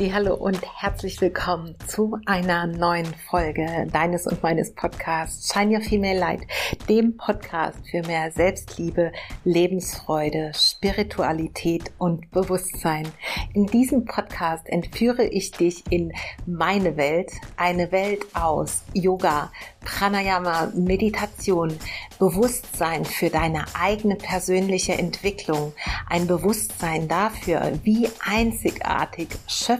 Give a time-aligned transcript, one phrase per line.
[0.00, 6.18] Hallo und herzlich willkommen zu einer neuen Folge deines und meines Podcasts Shine Your Female
[6.18, 6.42] Light,
[6.88, 9.10] dem Podcast für mehr Selbstliebe,
[9.42, 13.08] Lebensfreude, Spiritualität und Bewusstsein.
[13.54, 16.12] In diesem Podcast entführe ich dich in
[16.46, 21.76] meine Welt, eine Welt aus Yoga, Pranayama, Meditation,
[22.20, 25.72] Bewusstsein für deine eigene persönliche Entwicklung,
[26.08, 29.28] ein Bewusstsein dafür, wie einzigartig,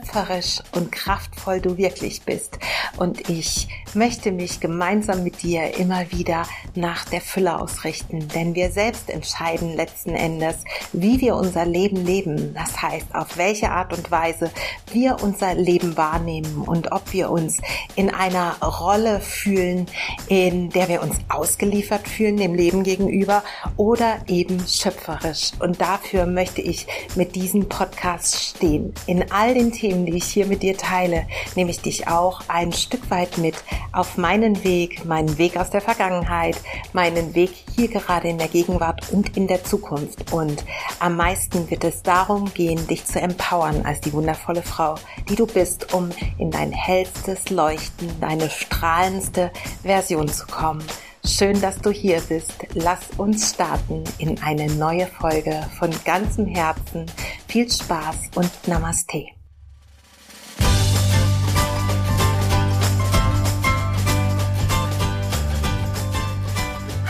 [0.08, 2.58] schöpferisch und kraftvoll du wirklich bist.
[2.96, 6.44] Und ich möchte mich gemeinsam mit dir immer wieder
[6.74, 10.56] nach der Fülle ausrichten, denn wir selbst entscheiden letzten Endes,
[10.92, 12.55] wie wir unser Leben leben.
[12.55, 14.50] Das heißt, auf welche Art und Weise
[14.92, 17.58] wir unser Leben wahrnehmen und ob wir uns
[17.96, 19.86] in einer Rolle fühlen,
[20.28, 23.42] in der wir uns ausgeliefert fühlen dem Leben gegenüber
[23.77, 25.52] oder eben schöpferisch.
[25.61, 28.92] Und dafür möchte ich mit diesem Podcast stehen.
[29.06, 32.72] In all den Themen, die ich hier mit dir teile, nehme ich dich auch ein
[32.72, 33.54] Stück weit mit
[33.92, 36.56] auf meinen Weg, meinen Weg aus der Vergangenheit,
[36.92, 40.32] meinen Weg hier gerade in der Gegenwart und in der Zukunft.
[40.32, 40.64] Und
[41.00, 44.96] am meisten wird es darum gehen, dich zu empowern als die wundervolle Frau,
[45.28, 49.50] die du bist, um in dein hellstes Leuchten, deine strahlendste
[49.83, 50.84] Version zu kommen.
[51.24, 52.55] Schön, dass du hier bist.
[52.74, 57.06] Lass uns starten in eine neue Folge von ganzem Herzen.
[57.46, 59.38] Viel Spaß und Namaste.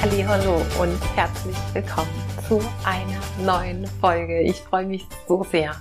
[0.00, 2.08] Hallo und herzlich willkommen
[2.46, 4.42] zu einer neuen Folge.
[4.42, 5.74] Ich freue mich so sehr.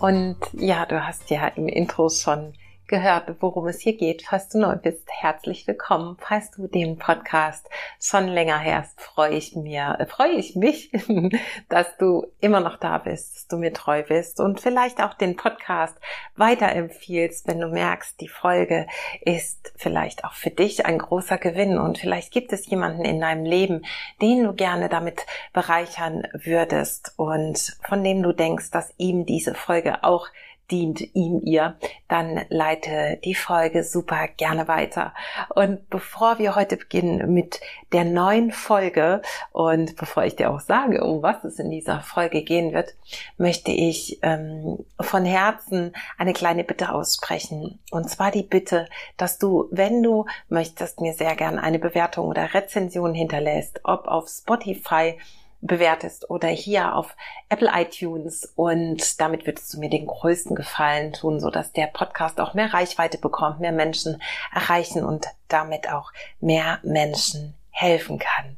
[0.00, 2.52] Und ja, du hast ja im Intro schon
[2.88, 4.22] gehört, worum es hier geht.
[4.22, 6.16] Falls du neu bist, herzlich willkommen.
[6.18, 7.68] Falls du den Podcast
[8.00, 10.90] schon länger hörst, freue ich mir, äh, freue ich mich,
[11.68, 15.36] dass du immer noch da bist, dass du mir treu bist und vielleicht auch den
[15.36, 15.98] Podcast
[16.36, 18.86] weiterempfiehlst, wenn du merkst, die Folge
[19.20, 23.44] ist vielleicht auch für dich ein großer Gewinn und vielleicht gibt es jemanden in deinem
[23.44, 23.84] Leben,
[24.22, 30.04] den du gerne damit bereichern würdest und von dem du denkst, dass ihm diese Folge
[30.04, 30.26] auch
[30.70, 31.76] dient ihm ihr,
[32.08, 35.14] dann leite die Folge super gerne weiter.
[35.54, 37.60] Und bevor wir heute beginnen mit
[37.92, 42.42] der neuen Folge und bevor ich dir auch sage, um was es in dieser Folge
[42.42, 42.94] gehen wird,
[43.38, 47.78] möchte ich ähm, von Herzen eine kleine Bitte aussprechen.
[47.90, 52.52] Und zwar die Bitte, dass du, wenn du möchtest, mir sehr gern eine Bewertung oder
[52.54, 55.18] Rezension hinterlässt, ob auf Spotify,
[55.60, 57.16] bewertest oder hier auf
[57.48, 62.40] Apple iTunes und damit würdest du mir den größten Gefallen tun, so dass der Podcast
[62.40, 64.22] auch mehr Reichweite bekommt, mehr Menschen
[64.54, 68.56] erreichen und damit auch mehr Menschen helfen kann.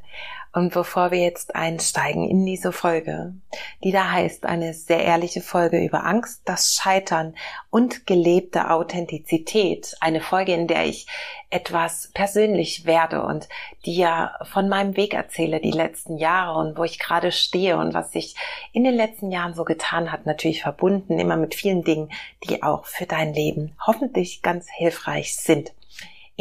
[0.53, 3.34] Und bevor wir jetzt einsteigen in diese Folge,
[3.84, 7.37] die da heißt eine sehr ehrliche Folge über Angst, das Scheitern
[7.71, 11.06] und gelebte Authentizität, eine Folge, in der ich
[11.50, 13.49] etwas persönlich werde und
[13.87, 18.10] dir von meinem Weg erzähle, die letzten Jahre und wo ich gerade stehe und was
[18.10, 18.34] sich
[18.72, 22.10] in den letzten Jahren so getan hat, natürlich verbunden, immer mit vielen Dingen,
[22.49, 25.72] die auch für dein Leben hoffentlich ganz hilfreich sind.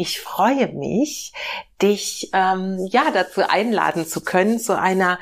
[0.00, 1.34] Ich freue mich,
[1.82, 5.18] dich ähm, ja dazu einladen zu können zu einer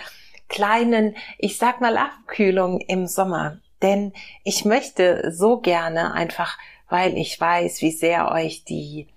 [0.49, 3.59] kleinen, ich sag mal Abkühlung im Sommer.
[3.83, 4.12] Denn
[4.44, 6.56] ich möchte so gerne einfach,
[6.89, 9.09] weil ich weiß, wie sehr euch die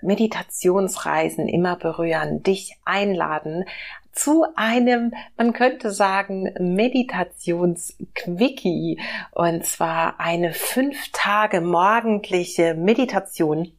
[0.00, 3.66] Meditationsreisen immer berühren, dich einladen
[4.12, 8.98] zu einem, man könnte sagen, Meditationsquickie.
[9.32, 13.74] Und zwar eine fünf Tage morgendliche Meditation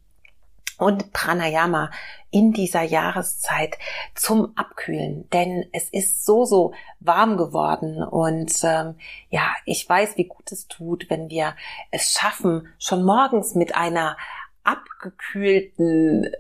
[0.84, 1.92] und Pranayama
[2.30, 3.78] in dieser Jahreszeit
[4.16, 8.96] zum Abkühlen, denn es ist so so warm geworden und ähm,
[9.30, 11.56] ja, ich weiß, wie gut es tut, wenn wir
[11.92, 14.18] es schaffen, schon morgens mit einer
[14.64, 16.32] abgekühlten,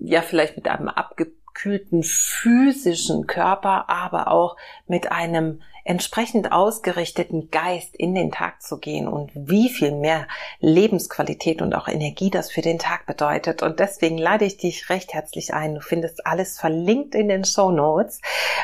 [0.00, 4.56] ja vielleicht mit einem abgekühlten physischen Körper, aber auch
[4.86, 10.26] mit einem entsprechend ausgerichteten Geist in den Tag zu gehen und wie viel mehr
[10.60, 13.62] Lebensqualität und auch Energie das für den Tag bedeutet.
[13.62, 15.74] Und deswegen lade ich dich recht herzlich ein.
[15.74, 18.20] Du findest alles verlinkt in den Show Notes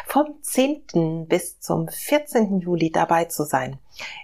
[0.06, 1.26] vom 10.
[1.26, 2.60] bis zum 14.
[2.60, 3.78] Juli dabei zu sein.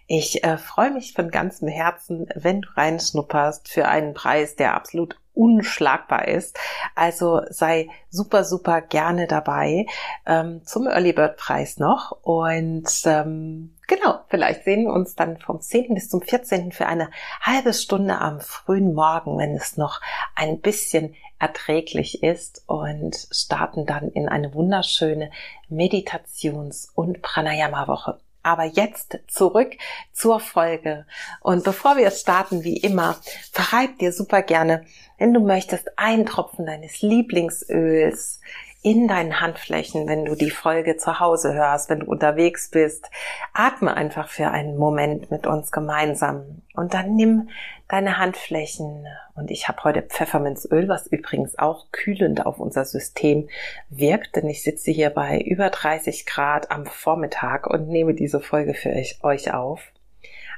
[0.06, 5.16] Ich äh, freue mich von ganzem Herzen, wenn du reinschnupperst für einen Preis, der absolut
[5.34, 6.58] unschlagbar ist.
[6.94, 9.86] Also sei super, super gerne dabei
[10.26, 12.12] ähm, zum Early Bird Preis noch.
[12.22, 15.94] Und ähm, genau, vielleicht sehen wir uns dann vom 10.
[15.94, 16.72] bis zum 14.
[16.72, 17.10] für eine
[17.40, 20.00] halbe Stunde am frühen Morgen, wenn es noch
[20.34, 25.30] ein bisschen erträglich ist und starten dann in eine wunderschöne
[25.68, 28.18] Meditations- und Pranayama-Woche.
[28.44, 29.72] Aber jetzt zurück
[30.12, 31.06] zur Folge.
[31.40, 33.16] Und bevor wir starten, wie immer,
[33.52, 34.84] verreib dir super gerne,
[35.18, 38.40] wenn du möchtest, einen Tropfen deines Lieblingsöls
[38.84, 43.10] in deinen Handflächen, wenn du die Folge zu Hause hörst, wenn du unterwegs bist.
[43.54, 47.48] Atme einfach für einen Moment mit uns gemeinsam und dann nimm
[47.88, 53.48] deine Handflächen und ich habe heute Pfefferminzöl, was übrigens auch kühlend auf unser System
[53.90, 58.74] wirkt, denn ich sitze hier bei über 30 Grad am Vormittag und nehme diese Folge
[58.74, 59.82] für euch auf.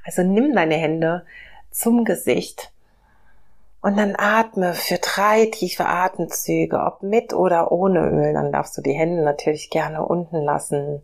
[0.05, 1.27] Also nimm deine Hände
[1.71, 2.73] zum Gesicht
[3.87, 8.33] und dann atme für drei tiefe Atemzüge, ob mit oder ohne Öl.
[8.33, 11.03] Dann darfst du die Hände natürlich gerne unten lassen.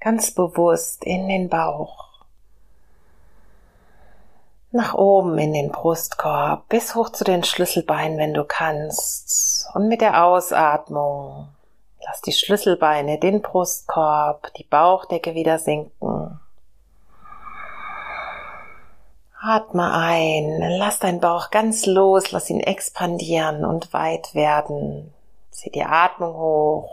[0.00, 2.11] Ganz bewusst in den Bauch.
[4.74, 9.68] Nach oben in den Brustkorb, bis hoch zu den Schlüsselbeinen, wenn du kannst.
[9.74, 11.48] Und mit der Ausatmung
[12.06, 16.40] lass die Schlüsselbeine, den Brustkorb, die Bauchdecke wieder sinken.
[19.42, 25.12] Atme ein, lass deinen Bauch ganz los, lass ihn expandieren und weit werden.
[25.50, 26.90] Zieh die Atmung hoch,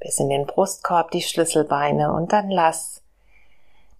[0.00, 3.02] bis in den Brustkorb die Schlüsselbeine und dann lass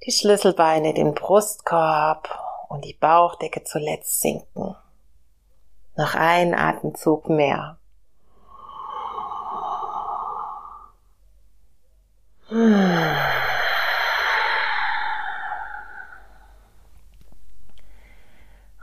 [0.04, 2.28] die Schlüsselbeine den Brustkorb
[2.68, 4.76] und die Bauchdecke zuletzt sinken.
[5.96, 7.78] Noch ein Atemzug mehr.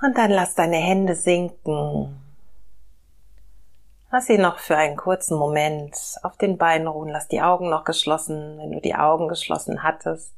[0.01, 2.17] Und dann lass deine Hände sinken.
[4.11, 7.09] Lass sie noch für einen kurzen Moment auf den Beinen ruhen.
[7.09, 10.33] Lass die Augen noch geschlossen, wenn du die Augen geschlossen hattest.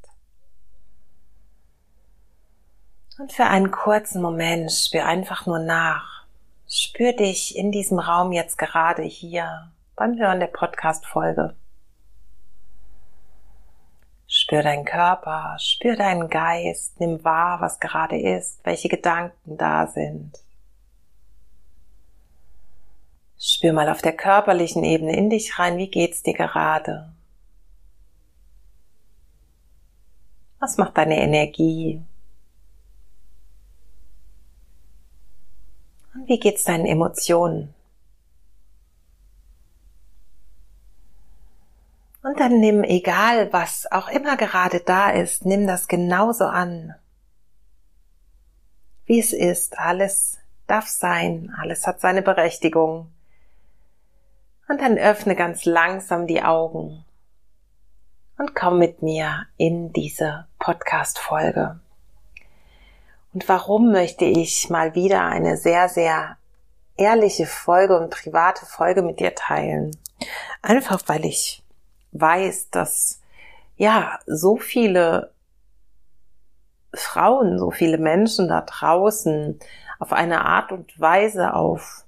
[3.20, 6.26] Und für einen kurzen Moment spür einfach nur nach.
[6.68, 11.56] Spür dich in diesem Raum jetzt gerade hier beim Hören der Podcast-Folge.
[14.26, 20.40] Spür deinen Körper, spür deinen Geist, nimm wahr, was gerade ist, welche Gedanken da sind.
[23.38, 27.14] Spür mal auf der körperlichen Ebene in dich rein, wie geht's dir gerade?
[30.60, 32.02] Was macht deine Energie?
[36.14, 37.74] Und wie geht's deinen Emotionen?
[42.22, 46.96] Und dann nimm, egal was auch immer gerade da ist, nimm das genauso an.
[49.06, 53.12] Wie es ist, alles darf sein, alles hat seine Berechtigung.
[54.70, 57.04] Und dann öffne ganz langsam die Augen
[58.38, 61.83] und komm mit mir in diese Podcast-Folge.
[63.34, 66.38] Und warum möchte ich mal wieder eine sehr, sehr
[66.98, 69.98] ehrliche Folge und private Folge mit dir teilen?
[70.62, 71.64] Einfach weil ich
[72.12, 73.22] weiß, dass
[73.76, 75.32] ja so viele
[76.94, 79.60] Frauen, so viele Menschen da draußen
[80.00, 82.04] auf eine Art und Weise auf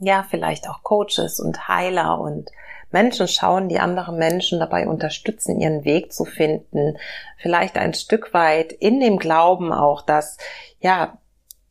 [0.00, 2.50] ja, vielleicht auch Coaches und Heiler und
[2.90, 6.96] Menschen schauen, die andere Menschen dabei unterstützen, ihren Weg zu finden.
[7.38, 10.38] Vielleicht ein Stück weit in dem Glauben auch, dass,
[10.80, 11.18] ja,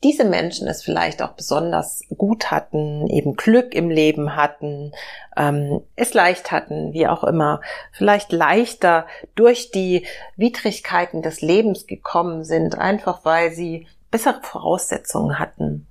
[0.03, 4.91] diese Menschen es vielleicht auch besonders gut hatten, eben Glück im Leben hatten,
[5.38, 10.05] ähm, es leicht hatten, wie auch immer, vielleicht leichter durch die
[10.36, 15.88] Widrigkeiten des Lebens gekommen sind, einfach weil sie bessere Voraussetzungen hatten.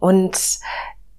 [0.00, 0.36] Und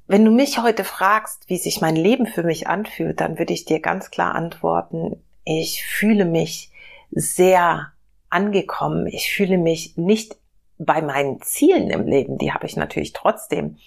[0.07, 3.65] wenn du mich heute fragst, wie sich mein Leben für mich anfühlt, dann würde ich
[3.65, 6.71] dir ganz klar antworten, ich fühle mich
[7.11, 7.91] sehr
[8.29, 9.07] angekommen.
[9.07, 10.37] Ich fühle mich nicht
[10.77, 13.77] bei meinen Zielen im Leben, die habe ich natürlich trotzdem.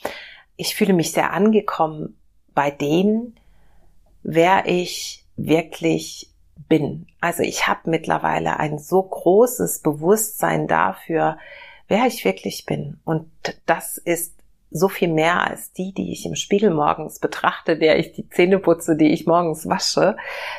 [0.56, 2.18] Ich fühle mich sehr angekommen
[2.54, 3.38] bei denen,
[4.22, 6.30] wer ich wirklich
[6.68, 7.06] bin.
[7.20, 11.38] Also ich habe mittlerweile ein so großes Bewusstsein dafür,
[11.86, 12.98] wer ich wirklich bin.
[13.04, 13.30] Und
[13.66, 14.37] das ist
[14.70, 18.58] so viel mehr als die, die ich im Spiegel morgens betrachte, der ich die Zähne
[18.58, 20.16] putze, die ich morgens wasche.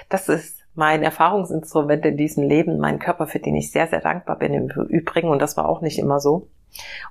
[0.09, 4.37] Das ist mein Erfahrungsinstrument in diesem Leben, mein Körper, für den ich sehr, sehr dankbar
[4.37, 5.29] bin im Übrigen.
[5.29, 6.47] Und das war auch nicht immer so.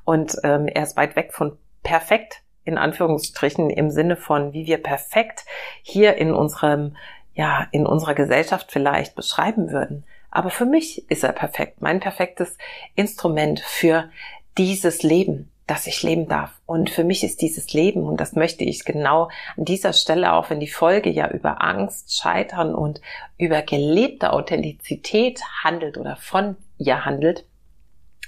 [0.04, 4.82] Und ähm, er ist weit weg von perfekt, in Anführungsstrichen, im Sinne von, wie wir
[4.82, 5.44] perfekt
[5.82, 6.96] hier in unserem,
[7.34, 10.04] ja, in unserer Gesellschaft vielleicht beschreiben würden.
[10.30, 12.58] Aber für mich ist er perfekt, mein perfektes
[12.94, 14.10] Instrument für
[14.56, 16.50] dieses Leben dass ich leben darf.
[16.66, 20.50] Und für mich ist dieses Leben, und das möchte ich genau an dieser Stelle, auch
[20.50, 23.00] wenn die Folge ja über Angst, Scheitern und
[23.36, 27.44] über gelebte Authentizität handelt oder von ihr handelt,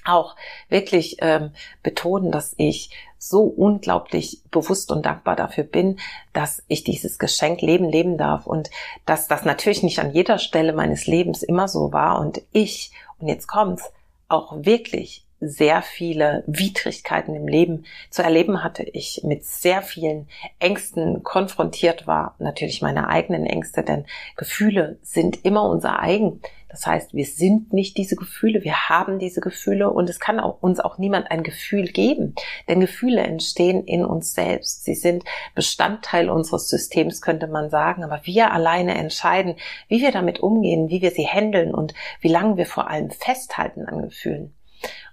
[0.05, 0.37] auch
[0.69, 5.99] wirklich ähm, betonen, dass ich so unglaublich bewusst und dankbar dafür bin,
[6.33, 8.71] dass ich dieses Geschenk Leben leben darf und
[9.07, 13.29] dass das natürlich nicht an jeder Stelle meines Lebens immer so war und ich, und
[13.29, 13.91] jetzt kommt's,
[14.29, 20.29] auch wirklich sehr viele Widrigkeiten im Leben zu erleben hatte, ich mit sehr vielen
[20.59, 24.05] Ängsten konfrontiert war, natürlich meine eigenen Ängste, denn
[24.37, 26.41] Gefühle sind immer unser eigen.
[26.69, 30.63] Das heißt, wir sind nicht diese Gefühle, wir haben diese Gefühle und es kann auch,
[30.63, 32.35] uns auch niemand ein Gefühl geben,
[32.69, 34.85] denn Gefühle entstehen in uns selbst.
[34.85, 35.25] Sie sind
[35.57, 39.57] Bestandteil unseres Systems, könnte man sagen, aber wir alleine entscheiden,
[39.89, 43.87] wie wir damit umgehen, wie wir sie handeln und wie lange wir vor allem festhalten
[43.87, 44.55] an Gefühlen.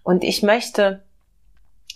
[0.08, 1.04] Und ich möchte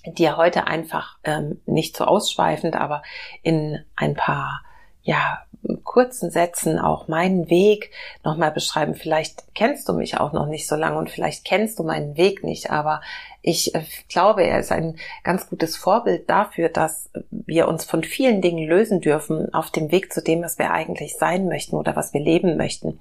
[0.06, 3.04] dir heute einfach ähm, nicht so ausschweifend, aber
[3.42, 4.64] in ein paar
[5.02, 5.44] ja
[5.86, 7.90] kurzen Sätzen auch meinen Weg
[8.26, 8.96] nochmal beschreiben.
[8.96, 12.44] Vielleicht kennst du mich auch noch nicht so lange und vielleicht kennst du meinen Weg
[12.44, 13.00] nicht, aber
[13.42, 18.42] ich äh, glaube, er ist ein ganz gutes Vorbild dafür, dass wir uns von vielen
[18.42, 22.14] Dingen lösen dürfen auf dem Weg zu dem, was wir eigentlich sein möchten oder was
[22.14, 23.00] wir leben möchten.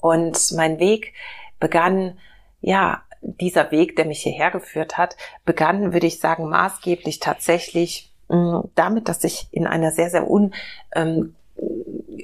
[0.00, 1.14] Und mein Weg
[1.60, 2.18] begann
[2.60, 8.36] ja dieser Weg, der mich hierher geführt hat, begann, würde ich sagen, maßgeblich tatsächlich mh,
[8.36, 10.54] mm, damit, dass ich in einer sehr, sehr un,
[10.94, 11.34] ähm,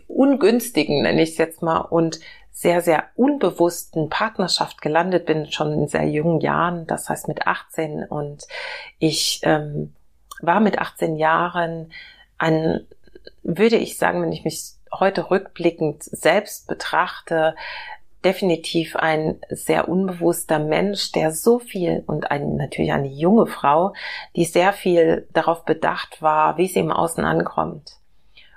[0.09, 2.21] ungünstigen, nenne ich es jetzt mal, und
[2.53, 8.05] sehr, sehr unbewussten Partnerschaft gelandet bin, schon in sehr jungen Jahren, das heißt mit 18.
[8.05, 8.47] Und
[9.01, 9.93] ich ähm,
[10.41, 11.93] war mit 18 Jahren
[12.39, 12.87] ein,
[13.43, 17.57] würde ich sagen, wenn ich mich heute rückblickend selbst betrachte,
[18.25, 23.93] definitiv ein sehr unbewusster Mensch, der so viel und ein, natürlich eine junge Frau,
[24.35, 27.99] die sehr viel darauf bedacht war, wie sie im Außen ankommt.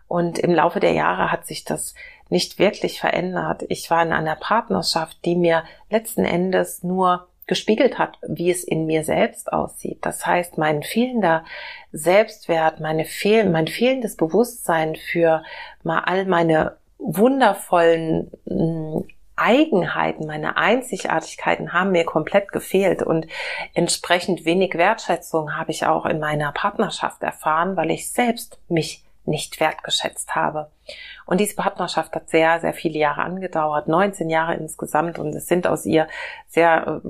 [0.08, 1.94] Und im Laufe der Jahre hat sich das
[2.30, 3.64] nicht wirklich verändert.
[3.70, 8.86] Ich war in einer Partnerschaft, die mir letzten Endes nur gespiegelt hat, wie es in
[8.86, 10.00] mir selbst aussieht.
[10.02, 11.46] Das heißt, mein fehlender
[11.94, 15.44] Selbstwert, meine fehl mein fehlendes Bewusstsein für
[15.84, 19.06] mal all meine wundervollen hm,
[19.48, 23.28] Eigenheiten, meine Einzigartigkeiten haben mir komplett gefehlt und
[23.74, 29.62] entsprechend wenig Wertschätzung habe ich auch in meiner Partnerschaft erfahren, weil ich selbst mich nicht
[29.62, 30.70] wertgeschätzt habe.
[31.26, 35.66] Und diese Partnerschaft hat sehr, sehr viele Jahre angedauert, 19 Jahre insgesamt und es sind
[35.66, 36.08] aus ihr
[36.50, 37.10] sehr äh,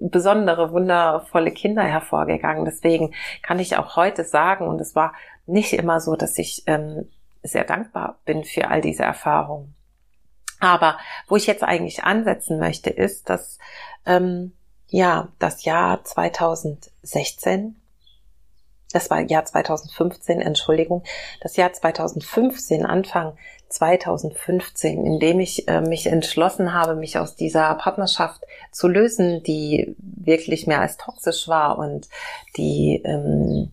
[0.00, 2.64] besondere, wundervolle Kinder hervorgegangen.
[2.64, 5.14] Deswegen kann ich auch heute sagen, und es war
[5.46, 7.08] nicht immer so, dass ich ähm,
[7.44, 9.74] sehr dankbar bin für all diese Erfahrungen.
[10.60, 13.58] Aber wo ich jetzt eigentlich ansetzen möchte, ist, dass
[14.06, 14.52] ähm,
[14.88, 17.76] ja das Jahr 2016,
[18.92, 21.02] das war Jahr 2015, Entschuldigung,
[21.40, 23.36] das Jahr 2015, Anfang
[23.68, 29.94] 2015, in dem ich äh, mich entschlossen habe, mich aus dieser Partnerschaft zu lösen, die
[29.98, 32.08] wirklich mehr als toxisch war und
[32.56, 33.70] die ähm,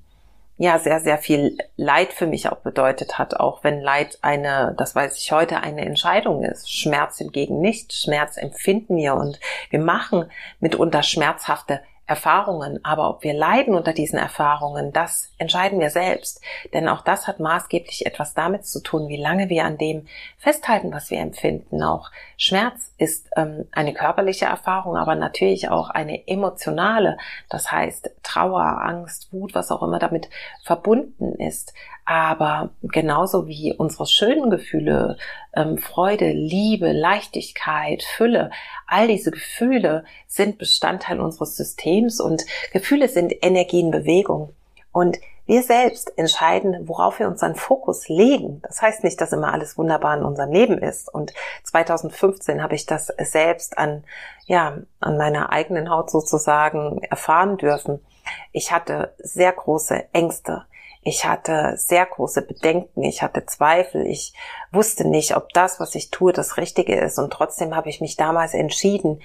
[0.58, 4.96] ja sehr, sehr viel Leid für mich auch bedeutet hat, auch wenn Leid eine, das
[4.96, 6.72] weiß ich heute, eine Entscheidung ist.
[6.72, 7.94] Schmerz hingegen nicht.
[7.94, 14.18] Schmerz empfinden wir und wir machen mitunter schmerzhafte Erfahrungen, aber ob wir leiden unter diesen
[14.18, 16.42] Erfahrungen, das entscheiden wir selbst.
[16.74, 20.94] Denn auch das hat maßgeblich etwas damit zu tun, wie lange wir an dem festhalten,
[20.94, 21.84] was wir empfinden.
[21.84, 27.18] Auch Schmerz ist ähm, eine körperliche Erfahrung, aber natürlich auch eine emotionale.
[27.50, 30.30] Das heißt Trauer, Angst, Wut, was auch immer damit
[30.64, 31.74] verbunden ist.
[32.06, 35.18] Aber genauso wie unsere schönen Gefühle,
[35.54, 38.50] ähm, Freude, Liebe, Leichtigkeit, Fülle,
[38.88, 44.54] all diese Gefühle sind Bestandteil unseres Systems und Gefühle sind Energie in Bewegung.
[44.92, 48.62] Und wir selbst entscheiden, worauf wir unseren Fokus legen.
[48.64, 51.12] Das heißt nicht, dass immer alles wunderbar in unserem Leben ist.
[51.12, 54.04] Und 2015 habe ich das selbst an,
[54.46, 58.06] ja, an meiner eigenen Haut sozusagen erfahren dürfen.
[58.52, 60.66] Ich hatte sehr große Ängste.
[61.02, 64.34] Ich hatte sehr große Bedenken, ich hatte Zweifel, ich
[64.74, 67.18] wusste nicht, ob das, was ich tue, das Richtige ist.
[67.18, 69.22] Und trotzdem habe ich mich damals entschieden,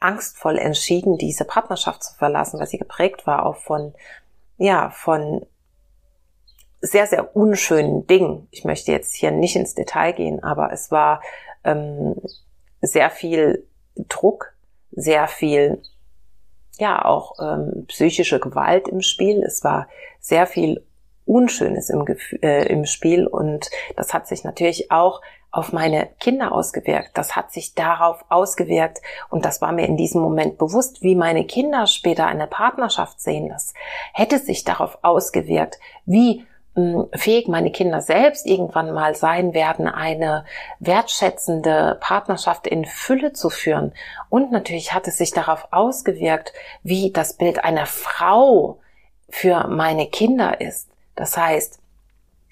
[0.00, 3.92] angstvoll entschieden, diese Partnerschaft zu verlassen, weil sie geprägt war auch von,
[4.56, 5.44] ja, von
[6.86, 8.48] sehr, sehr unschönen Dingen.
[8.50, 11.20] Ich möchte jetzt hier nicht ins Detail gehen, aber es war
[11.64, 12.14] ähm,
[12.80, 13.66] sehr viel
[14.08, 14.54] Druck,
[14.92, 15.82] sehr viel,
[16.78, 19.42] ja, auch ähm, psychische Gewalt im Spiel.
[19.42, 19.88] Es war
[20.20, 20.84] sehr viel
[21.24, 22.04] Unschönes im,
[22.42, 27.12] äh, im Spiel und das hat sich natürlich auch auf meine Kinder ausgewirkt.
[27.14, 29.00] Das hat sich darauf ausgewirkt
[29.30, 33.48] und das war mir in diesem Moment bewusst, wie meine Kinder später eine Partnerschaft sehen.
[33.48, 33.72] Das
[34.12, 36.44] hätte sich darauf ausgewirkt, wie
[37.14, 40.44] fähig meine Kinder selbst irgendwann mal sein werden, eine
[40.78, 43.94] wertschätzende Partnerschaft in Fülle zu führen.
[44.28, 46.52] Und natürlich hat es sich darauf ausgewirkt,
[46.82, 48.78] wie das Bild einer Frau
[49.30, 50.88] für meine Kinder ist.
[51.14, 51.80] Das heißt,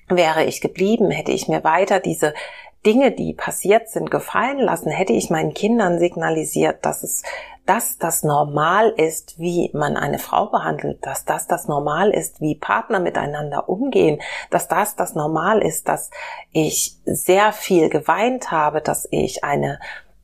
[0.09, 2.35] wäre ich geblieben, hätte ich mir weiter diese
[2.85, 7.23] Dinge, die passiert sind, gefallen lassen, hätte ich meinen Kindern signalisiert, dass es
[7.67, 12.57] dass das normal ist, wie man eine Frau behandelt, dass das das normal ist, wie
[12.57, 16.11] Partner miteinander umgehen, dass das das normal ist, dass
[16.53, 19.81] ich sehr viel geweint habe, dass ich eine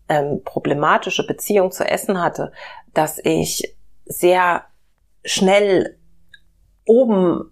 [0.09, 2.53] ähm, problematische Beziehung zu Essen hatte,
[2.93, 3.75] dass ich
[4.05, 4.65] sehr
[5.25, 5.97] schnell
[6.85, 7.51] oben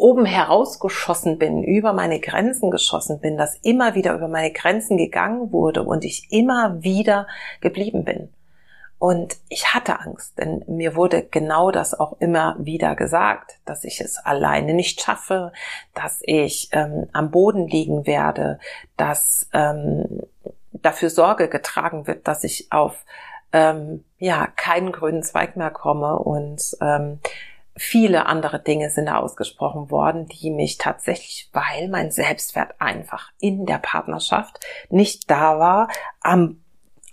[0.00, 5.52] oben herausgeschossen bin, über meine Grenzen geschossen bin, dass immer wieder über meine Grenzen gegangen
[5.52, 7.26] wurde und ich immer wieder
[7.60, 8.30] geblieben bin.
[8.98, 14.00] Und ich hatte Angst, denn mir wurde genau das auch immer wieder gesagt, dass ich
[14.00, 15.52] es alleine nicht schaffe,
[15.94, 18.58] dass ich ähm, am Boden liegen werde,
[18.96, 20.20] dass ähm,
[20.72, 23.04] dafür Sorge getragen wird, dass ich auf
[23.52, 27.20] ähm, ja keinen grünen Zweig mehr komme und ähm,
[27.80, 33.66] viele andere Dinge sind da ausgesprochen worden, die mich tatsächlich, weil mein Selbstwert einfach in
[33.66, 34.60] der Partnerschaft
[34.90, 35.88] nicht da war,
[36.20, 36.60] am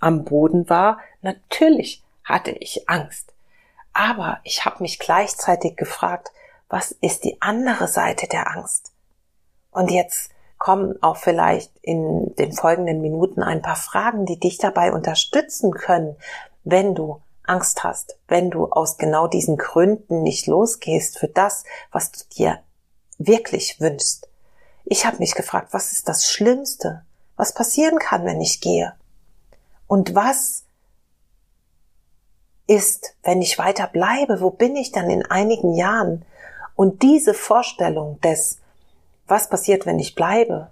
[0.00, 3.32] am Boden war, natürlich hatte ich Angst.
[3.92, 6.30] Aber ich habe mich gleichzeitig gefragt,
[6.68, 8.92] was ist die andere Seite der Angst?
[9.70, 14.92] Und jetzt kommen auch vielleicht in den folgenden Minuten ein paar Fragen, die dich dabei
[14.92, 16.16] unterstützen können,
[16.64, 22.12] wenn du Angst hast, wenn du aus genau diesen Gründen nicht losgehst für das, was
[22.12, 22.60] du dir
[23.18, 24.28] wirklich wünschst.
[24.84, 27.04] Ich habe mich gefragt, was ist das Schlimmste,
[27.36, 28.94] was passieren kann, wenn ich gehe?
[29.86, 30.64] Und was
[32.66, 34.40] ist, wenn ich weiter bleibe?
[34.40, 36.24] Wo bin ich dann in einigen Jahren?
[36.76, 38.58] Und diese Vorstellung des,
[39.26, 40.70] was passiert, wenn ich bleibe?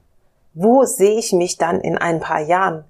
[0.55, 2.85] Wo sehe ich mich dann in ein paar Jahren?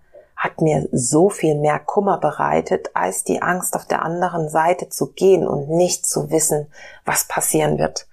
[0.46, 5.08] Hat mir so viel mehr Kummer bereitet, als die Angst auf der anderen Seite zu
[5.12, 6.68] gehen und nicht zu wissen,
[7.04, 8.06] was passieren wird.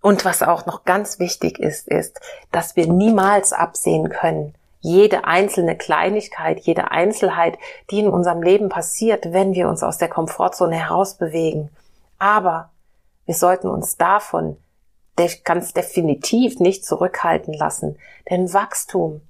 [0.00, 2.20] Und was auch noch ganz wichtig ist, ist,
[2.52, 7.58] dass wir niemals absehen können, jede einzelne Kleinigkeit, jede Einzelheit,
[7.90, 11.68] die in unserem Leben passiert, wenn wir uns aus der Komfortzone herausbewegen.
[12.18, 12.70] Aber
[13.26, 14.56] wir sollten uns davon
[15.44, 17.98] ganz definitiv nicht zurückhalten lassen.
[18.30, 19.20] Denn Wachstum,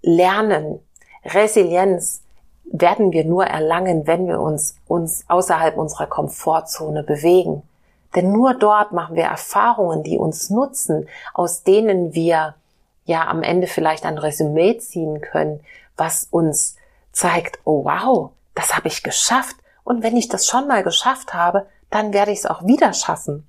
[0.00, 0.80] Lernen,
[1.24, 2.22] Resilienz
[2.64, 7.62] werden wir nur erlangen, wenn wir uns, uns außerhalb unserer Komfortzone bewegen.
[8.14, 12.54] Denn nur dort machen wir Erfahrungen, die uns nutzen, aus denen wir
[13.04, 15.60] ja am Ende vielleicht ein Resümee ziehen können,
[15.96, 16.76] was uns
[17.12, 19.56] zeigt, oh wow, das habe ich geschafft.
[19.84, 23.46] Und wenn ich das schon mal geschafft habe, dann werde ich es auch wieder schaffen.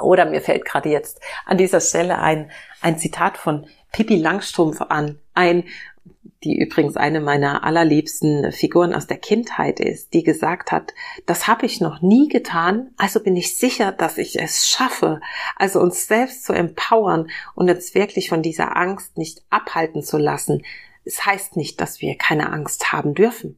[0.00, 5.18] Oder mir fällt gerade jetzt an dieser Stelle ein, ein Zitat von Pippi Langstrumpf an,
[5.34, 5.64] ein
[6.44, 10.94] die übrigens eine meiner allerliebsten Figuren aus der Kindheit ist, die gesagt hat,
[11.26, 15.20] das habe ich noch nie getan, also bin ich sicher, dass ich es schaffe.
[15.56, 20.62] Also uns selbst zu empowern und uns wirklich von dieser Angst nicht abhalten zu lassen.
[21.04, 23.56] Es heißt nicht, dass wir keine Angst haben dürfen.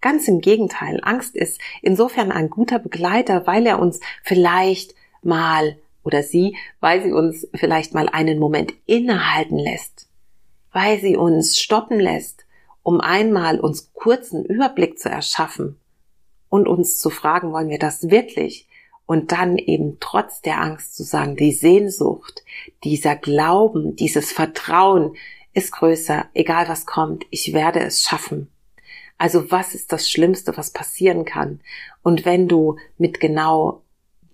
[0.00, 6.22] Ganz im Gegenteil, Angst ist insofern ein guter Begleiter, weil er uns vielleicht mal oder
[6.22, 10.09] sie, weil sie uns vielleicht mal einen Moment innehalten lässt
[10.72, 12.46] weil sie uns stoppen lässt,
[12.82, 15.78] um einmal uns kurzen Überblick zu erschaffen
[16.48, 18.66] und uns zu fragen, wollen wir das wirklich?
[19.06, 22.44] Und dann eben trotz der Angst zu sagen, die Sehnsucht,
[22.84, 25.16] dieser Glauben, dieses Vertrauen
[25.52, 28.48] ist größer, egal was kommt, ich werde es schaffen.
[29.18, 31.60] Also was ist das Schlimmste, was passieren kann?
[32.02, 33.82] Und wenn du mit genau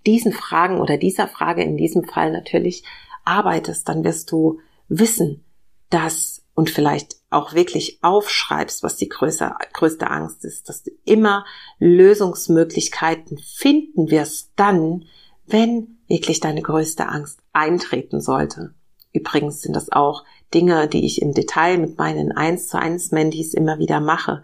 [0.07, 2.85] diesen Fragen oder dieser Frage in diesem Fall natürlich
[3.25, 5.43] arbeitest, dann wirst du wissen,
[5.91, 11.45] das und vielleicht auch wirklich aufschreibst, was die größte, größte Angst ist, dass du immer
[11.79, 15.05] Lösungsmöglichkeiten finden wirst dann,
[15.47, 18.75] wenn wirklich deine größte Angst eintreten sollte.
[19.13, 23.55] Übrigens sind das auch Dinge, die ich im Detail mit meinen 1 zu 1 Mentees
[23.55, 24.43] immer wieder mache.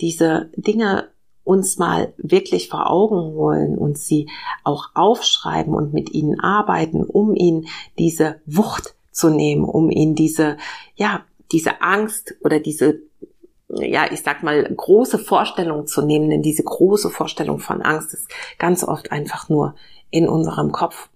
[0.00, 1.10] Diese Dinge
[1.44, 4.28] uns mal wirklich vor Augen holen und sie
[4.64, 7.66] auch aufschreiben und mit ihnen arbeiten, um ihnen
[7.98, 10.56] diese Wucht zu nehmen, um ihnen diese,
[10.96, 13.00] ja, diese Angst oder diese,
[13.68, 18.28] ja, ich sag mal, große Vorstellung zu nehmen, denn diese große Vorstellung von Angst ist
[18.58, 19.74] ganz oft einfach nur
[20.10, 21.08] in unserem Kopf.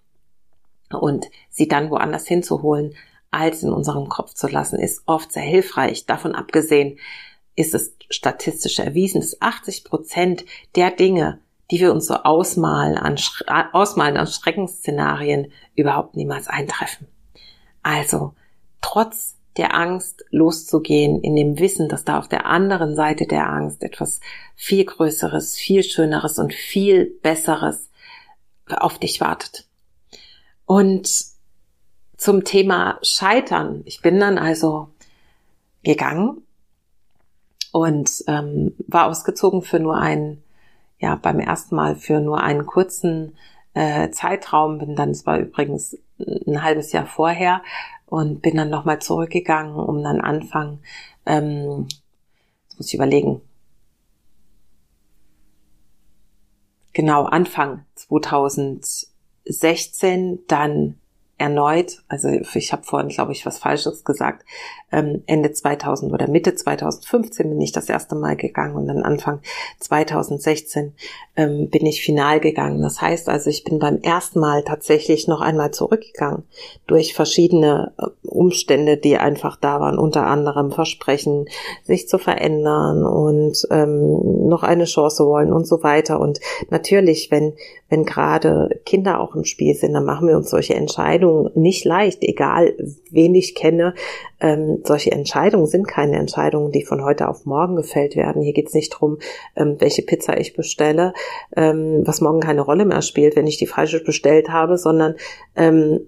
[0.91, 2.95] Und sie dann woanders hinzuholen,
[3.31, 6.07] als in unserem Kopf zu lassen, ist oft sehr hilfreich.
[6.07, 6.99] Davon abgesehen
[7.57, 10.45] ist es statistisch erwiesen, dass 80 Prozent
[10.77, 13.17] der Dinge, die wir uns so ausmalen an,
[13.73, 17.09] ausmalen an Schreckensszenarien, überhaupt niemals eintreffen.
[17.87, 18.35] Also,
[18.81, 23.85] trotz der Angst loszugehen, in dem Wissen, dass da auf der anderen Seite der Angst
[23.85, 24.19] etwas
[24.57, 27.89] viel Größeres, viel Schöneres und viel Besseres
[28.67, 29.69] auf dich wartet.
[30.65, 31.09] Und
[32.17, 33.83] zum Thema Scheitern.
[33.85, 34.89] Ich bin dann also
[35.85, 36.43] gegangen
[37.71, 40.43] und ähm, war ausgezogen für nur einen,
[40.99, 43.37] ja, beim ersten Mal für nur einen kurzen
[43.75, 44.79] äh, Zeitraum.
[44.79, 47.63] Bin dann, es war übrigens ein halbes Jahr vorher
[48.07, 50.81] und bin dann nochmal zurückgegangen, um dann Anfang,
[51.27, 51.87] ähm,
[52.69, 53.41] jetzt muss ich überlegen,
[56.93, 60.99] genau Anfang 2016 dann
[61.39, 64.45] erneut, also ich habe vorhin, glaube ich, was Falsches gesagt,
[64.91, 69.41] ähm, Ende 2000 oder Mitte 2015 bin ich das erste Mal gegangen und dann Anfang
[69.81, 70.95] 2016
[71.37, 72.81] ähm, bin ich final gegangen.
[72.81, 76.45] Das heißt also, ich bin beim ersten Mal tatsächlich noch einmal zurückgegangen
[76.87, 81.49] durch verschiedene äh, Umstände, die einfach da waren, unter anderem Versprechen,
[81.83, 86.21] sich zu verändern und ähm, noch eine Chance wollen und so weiter.
[86.21, 87.55] Und natürlich, wenn,
[87.91, 92.23] wenn gerade Kinder auch im Spiel sind, dann machen wir uns solche Entscheidungen nicht leicht,
[92.23, 92.75] egal
[93.11, 93.95] wen ich kenne,
[94.41, 98.43] ähm, solche Entscheidungen sind keine Entscheidungen, die von heute auf morgen gefällt werden.
[98.43, 99.19] Hier geht es nicht drum,
[99.57, 101.13] ähm, welche Pizza ich bestelle,
[101.57, 105.15] ähm, was morgen keine Rolle mehr spielt, wenn ich die falsche bestellt habe, sondern
[105.57, 106.01] ähm,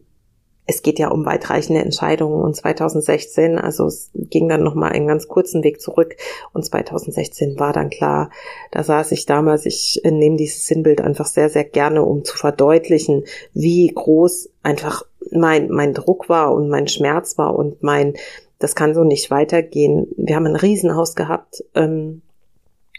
[0.71, 2.43] es geht ja um weitreichende Entscheidungen.
[2.43, 6.17] Und 2016, also es ging dann nochmal einen ganz kurzen Weg zurück.
[6.53, 8.31] Und 2016 war dann klar,
[8.71, 13.25] da saß ich damals, ich nehme dieses Sinnbild einfach sehr, sehr gerne, um zu verdeutlichen,
[13.55, 17.57] wie groß einfach mein, mein Druck war und mein Schmerz war.
[17.57, 18.13] Und mein,
[18.59, 20.09] das kann so nicht weitergehen.
[20.19, 22.21] Wir haben ein Riesenhaus gehabt ähm,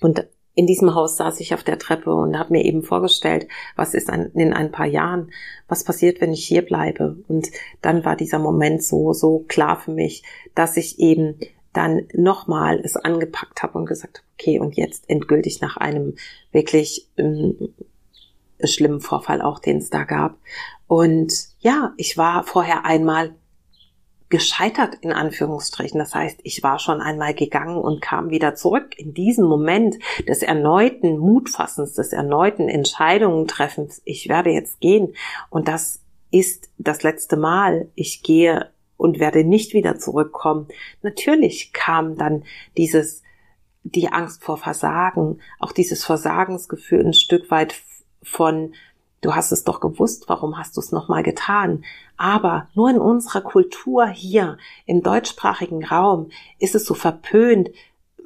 [0.02, 3.94] und in diesem Haus saß ich auf der Treppe und habe mir eben vorgestellt, was
[3.94, 5.32] ist in ein paar Jahren,
[5.68, 7.18] was passiert, wenn ich hier bleibe.
[7.28, 7.50] Und
[7.82, 10.24] dann war dieser Moment so, so klar für mich,
[10.56, 11.40] dass ich eben
[11.72, 16.16] dann nochmal es angepackt habe und gesagt okay, und jetzt endgültig nach einem
[16.52, 17.74] wirklich ähm,
[18.64, 20.38] schlimmen Vorfall auch, den es da gab.
[20.88, 23.36] Und ja, ich war vorher einmal
[24.30, 26.00] gescheitert in Anführungsstrichen.
[26.00, 28.98] Das heißt, ich war schon einmal gegangen und kam wieder zurück.
[28.98, 35.16] In diesem Moment des erneuten Mutfassens, des erneuten Entscheidungen treffens, ich werde jetzt gehen
[35.50, 37.90] und das ist das letzte Mal.
[37.96, 40.68] Ich gehe und werde nicht wieder zurückkommen.
[41.02, 42.44] Natürlich kam dann
[42.78, 43.24] dieses,
[43.84, 47.76] die Angst vor Versagen, auch dieses Versagensgefühl ein Stück weit
[48.22, 48.74] von
[49.22, 51.84] Du hast es doch gewusst, warum hast du es nochmal getan?
[52.18, 57.70] Aber nur in unserer Kultur hier im deutschsprachigen Raum ist es so verpönt,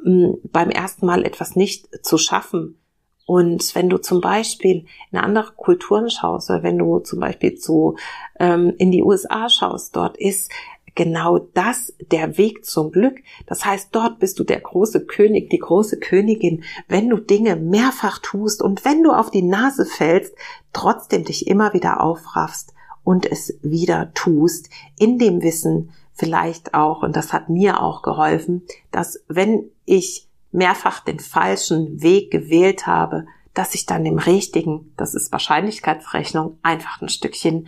[0.03, 2.77] beim ersten Mal etwas nicht zu schaffen.
[3.25, 7.95] Und wenn du zum Beispiel in andere Kulturen schaust, oder wenn du zum Beispiel zu
[8.37, 10.51] ähm, in die USA schaust, dort ist
[10.95, 13.17] genau das der Weg zum Glück.
[13.47, 18.19] Das heißt, dort bist du der große König, die große Königin, wenn du Dinge mehrfach
[18.19, 20.33] tust und wenn du auf die Nase fällst,
[20.71, 27.15] trotzdem dich immer wieder aufraffst und es wieder tust, in dem Wissen vielleicht auch, und
[27.15, 33.75] das hat mir auch geholfen, dass wenn ich mehrfach den falschen Weg gewählt habe, dass
[33.75, 37.67] ich dann dem richtigen, das ist Wahrscheinlichkeitsrechnung, einfach ein Stückchen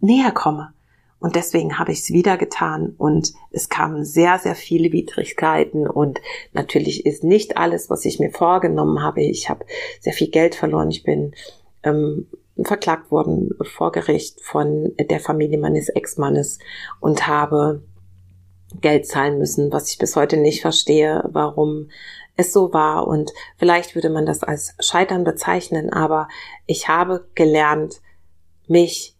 [0.00, 0.72] näher komme.
[1.18, 6.20] Und deswegen habe ich es wieder getan und es kamen sehr, sehr viele Widrigkeiten und
[6.52, 9.22] natürlich ist nicht alles, was ich mir vorgenommen habe.
[9.22, 9.64] Ich habe
[10.00, 10.90] sehr viel Geld verloren.
[10.90, 11.34] Ich bin
[11.82, 12.26] ähm,
[12.62, 16.58] verklagt worden vor Gericht von der Familie meines Ex-Mannes
[17.00, 17.82] und habe
[18.80, 21.88] Geld zahlen müssen, was ich bis heute nicht verstehe, warum
[22.36, 23.06] es so war.
[23.06, 26.28] Und vielleicht würde man das als Scheitern bezeichnen, aber
[26.66, 28.00] ich habe gelernt,
[28.68, 29.15] mich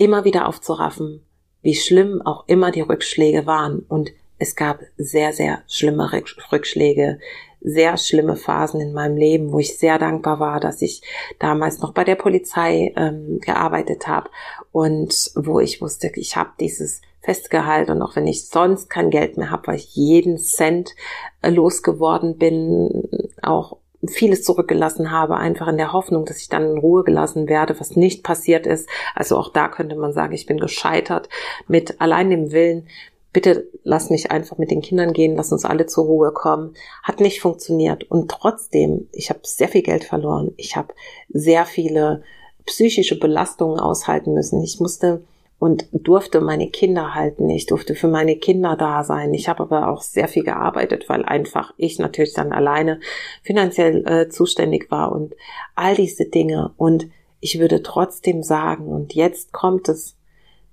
[0.00, 1.22] immer wieder aufzuraffen,
[1.60, 3.80] wie schlimm auch immer die Rückschläge waren.
[3.80, 6.10] Und es gab sehr, sehr schlimme
[6.50, 7.18] Rückschläge,
[7.60, 11.02] sehr schlimme Phasen in meinem Leben, wo ich sehr dankbar war, dass ich
[11.38, 14.30] damals noch bei der Polizei ähm, gearbeitet habe
[14.72, 19.36] und wo ich wusste, ich habe dieses Festgehalt und auch wenn ich sonst kein Geld
[19.36, 20.94] mehr habe, weil ich jeden Cent
[21.42, 23.06] äh, losgeworden bin,
[23.42, 27.78] auch vieles zurückgelassen habe, einfach in der Hoffnung, dass ich dann in Ruhe gelassen werde,
[27.78, 28.88] was nicht passiert ist.
[29.14, 31.28] Also auch da könnte man sagen, ich bin gescheitert
[31.68, 32.88] mit allein dem Willen,
[33.32, 36.74] bitte lass mich einfach mit den Kindern gehen, lass uns alle zur Ruhe kommen.
[37.02, 38.04] Hat nicht funktioniert.
[38.10, 40.52] Und trotzdem, ich habe sehr viel Geld verloren.
[40.56, 40.94] Ich habe
[41.28, 42.22] sehr viele
[42.66, 44.62] psychische Belastungen aushalten müssen.
[44.62, 45.22] Ich musste
[45.60, 47.50] und durfte meine Kinder halten.
[47.50, 49.34] Ich durfte für meine Kinder da sein.
[49.34, 52.98] Ich habe aber auch sehr viel gearbeitet, weil einfach ich natürlich dann alleine
[53.42, 55.34] finanziell äh, zuständig war und
[55.74, 56.72] all diese Dinge.
[56.78, 57.08] Und
[57.40, 60.16] ich würde trotzdem sagen, und jetzt kommt es,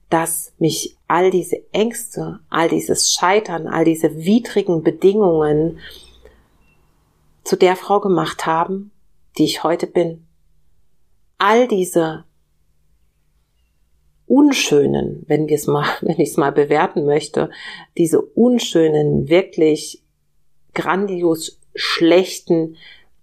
[0.09, 5.79] dass mich all diese Ängste, all dieses Scheitern, all diese widrigen Bedingungen
[7.43, 8.91] zu der Frau gemacht haben,
[9.37, 10.25] die ich heute bin.
[11.37, 12.23] All diese
[14.27, 17.49] unschönen, wenn wir es mal, wenn ich es mal bewerten möchte,
[17.97, 20.03] diese unschönen, wirklich
[20.73, 22.75] grandios schlechten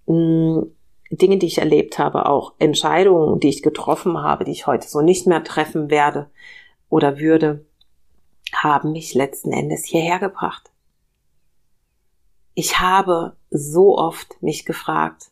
[0.06, 0.72] mh, mm,
[1.10, 5.00] Dinge, die ich erlebt habe, auch Entscheidungen, die ich getroffen habe, die ich heute so
[5.00, 6.30] nicht mehr treffen werde
[6.88, 7.64] oder würde,
[8.52, 10.70] haben mich letzten Endes hierher gebracht.
[12.54, 15.30] Ich habe so oft mich gefragt,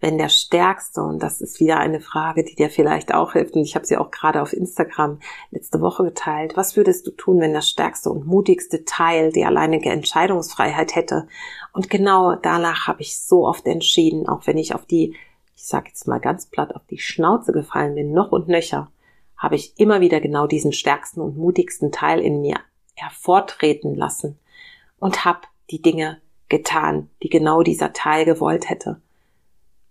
[0.00, 3.62] wenn der Stärkste, und das ist wieder eine Frage, die dir vielleicht auch hilft, und
[3.62, 7.52] ich habe sie auch gerade auf Instagram letzte Woche geteilt, was würdest du tun, wenn
[7.52, 11.28] der stärkste und mutigste Teil die alleinige Entscheidungsfreiheit hätte?
[11.72, 15.14] Und genau danach habe ich so oft entschieden, auch wenn ich auf die,
[15.54, 18.90] ich sage jetzt mal ganz platt, auf die Schnauze gefallen bin, noch und nöcher,
[19.36, 22.56] habe ich immer wieder genau diesen stärksten und mutigsten Teil in mir
[22.94, 24.38] hervortreten lassen
[24.98, 29.00] und habe die Dinge getan, die genau dieser Teil gewollt hätte.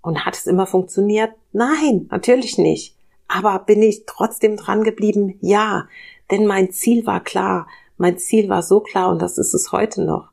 [0.10, 1.34] Und hat es immer funktioniert?
[1.54, 2.96] Nein, natürlich nicht.
[3.28, 5.38] Aber bin ich trotzdem dran geblieben?
[5.40, 5.88] Ja,
[6.32, 7.68] denn mein Ziel war klar.
[7.96, 10.30] Mein Ziel war so klar und das ist es heute noch.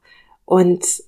[0.46, 1.04] Und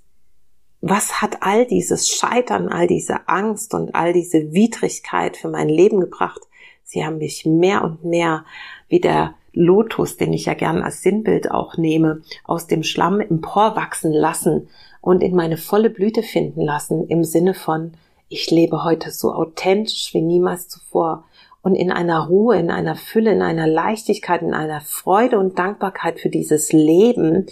[0.83, 6.00] was hat all dieses Scheitern, all diese Angst und all diese Widrigkeit für mein Leben
[6.00, 6.42] gebracht?
[6.85, 8.44] Sie haben mich mehr und mehr
[8.90, 14.12] wie der Lotus, den ich ja gern als Sinnbild auch nehme, aus dem Schlamm emporwachsen
[14.12, 14.68] lassen
[15.00, 17.94] und in meine volle Blüte finden lassen im Sinne von,
[18.29, 21.25] ich lebe heute so authentisch wie niemals zuvor
[21.62, 26.21] und in einer Ruhe, in einer Fülle, in einer Leichtigkeit, in einer Freude und Dankbarkeit
[26.21, 27.47] für dieses Leben,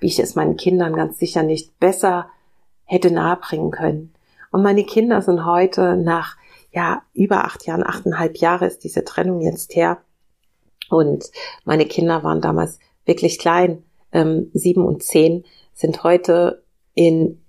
[0.00, 2.28] wie ich es meinen Kindern ganz sicher nicht besser
[2.84, 4.12] hätte nahebringen können.
[4.50, 6.36] Und meine Kinder sind heute nach
[6.72, 9.98] ja über acht Jahren, achteinhalb Jahre ist diese Trennung jetzt her.
[10.90, 11.30] Und
[11.64, 13.82] meine Kinder waren damals wirklich klein,
[14.12, 16.62] ähm, sieben und zehn, sind heute
[16.94, 17.43] in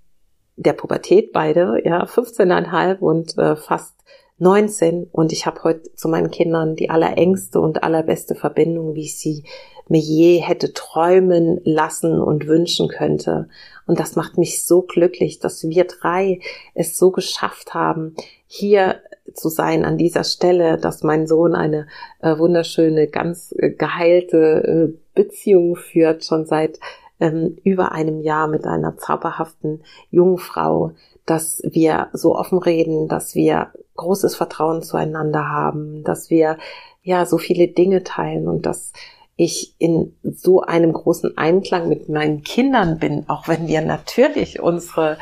[0.56, 3.94] der Pubertät beide, ja, 15,5 und äh, fast
[4.38, 9.18] 19 und ich habe heute zu meinen Kindern die allerengste und allerbeste Verbindung, wie ich
[9.18, 9.44] sie
[9.88, 13.48] mir je hätte träumen lassen und wünschen könnte.
[13.86, 16.40] Und das macht mich so glücklich, dass wir drei
[16.74, 18.14] es so geschafft haben,
[18.46, 19.00] hier
[19.32, 21.86] zu sein an dieser Stelle, dass mein Sohn eine
[22.20, 26.78] äh, wunderschöne, ganz äh, geheilte äh, Beziehung führt, schon seit
[27.20, 30.92] ähm, über einem Jahr mit einer zauberhaften Jungfrau,
[31.24, 36.58] dass wir so offen reden, dass wir großes Vertrauen zueinander haben, dass wir
[37.02, 38.92] ja so viele Dinge teilen und dass
[39.36, 45.18] ich in so einem großen Einklang mit meinen Kindern bin, auch wenn wir natürlich unsere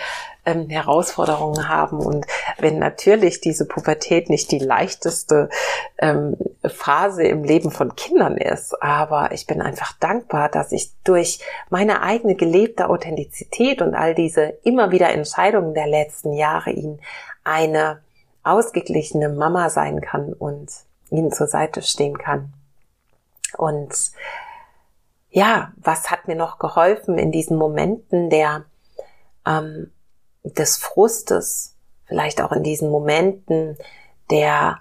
[0.46, 2.26] ähm, Herausforderungen haben und
[2.58, 5.48] wenn natürlich diese Pubertät nicht die leichteste
[5.98, 11.40] ähm, Phase im Leben von Kindern ist, aber ich bin einfach dankbar, dass ich durch
[11.70, 17.00] meine eigene gelebte Authentizität und all diese immer wieder Entscheidungen der letzten Jahre ihnen
[17.44, 18.02] eine
[18.42, 20.70] ausgeglichene Mama sein kann und
[21.10, 22.52] ihnen zur Seite stehen kann.
[23.56, 24.12] Und
[25.30, 28.64] ja, was hat mir noch geholfen in diesen Momenten der
[29.46, 29.90] ähm,
[30.44, 31.74] des Frustes,
[32.06, 33.76] vielleicht auch in diesen Momenten
[34.30, 34.78] der,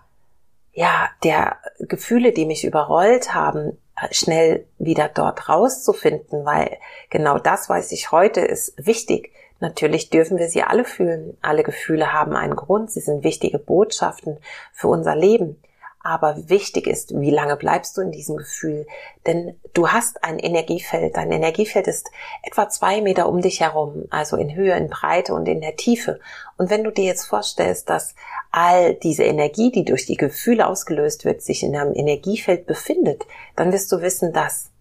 [0.74, 3.78] ja, der Gefühle, die mich überrollt haben,
[4.12, 6.78] schnell wieder dort rauszufinden, weil
[7.10, 9.32] genau das weiß ich heute ist wichtig.
[9.60, 11.38] Natürlich dürfen wir sie alle fühlen.
[11.42, 12.92] Alle Gefühle haben einen Grund.
[12.92, 14.38] Sie sind wichtige Botschaften
[14.74, 15.62] für unser Leben.
[16.06, 18.86] Aber wichtig ist, wie lange bleibst du in diesem Gefühl?
[19.26, 21.16] Denn du hast ein Energiefeld.
[21.16, 22.12] Dein Energiefeld ist
[22.44, 26.20] etwa zwei Meter um dich herum, also in Höhe, in Breite und in der Tiefe.
[26.58, 28.16] Und wenn du dir jetzt vorstellst, dass
[28.52, 33.24] all diese Energie, die durch die Gefühle ausgelöst wird, sich in deinem Energiefeld befindet,
[33.56, 34.72] dann wirst du wissen, dass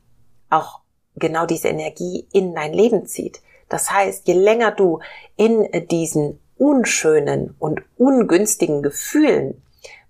[0.50, 0.80] auch
[1.14, 3.42] genau diese Energie in dein Leben zieht.
[3.68, 4.98] Das heißt, je länger du
[5.36, 9.62] in diesen unschönen und ungünstigen Gefühlen